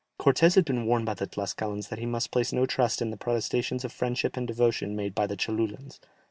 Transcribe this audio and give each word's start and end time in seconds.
Cortès 0.19 0.55
had 0.55 0.65
been 0.65 0.87
warned 0.87 1.05
by 1.05 1.13
the 1.13 1.27
Tlascalans 1.27 1.89
that 1.89 1.99
he 1.99 2.07
must 2.07 2.31
place 2.31 2.51
no 2.51 2.65
trust 2.65 3.03
in 3.03 3.11
the 3.11 3.17
protestations 3.17 3.85
of 3.85 3.91
friendship 3.91 4.35
and 4.35 4.47
devotion 4.47 4.95
made 4.95 5.13
by 5.13 5.27
the 5.27 5.37
Cholulans. 5.37 5.99